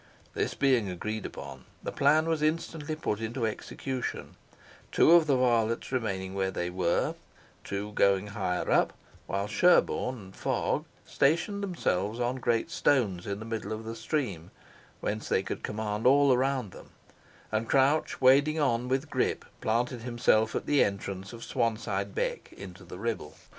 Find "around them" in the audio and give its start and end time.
16.33-16.89